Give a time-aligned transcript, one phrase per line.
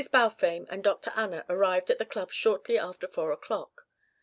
[0.11, 1.11] Balfame and Dr.
[1.15, 3.83] Anna arrived at the Club shortly after four o'clock.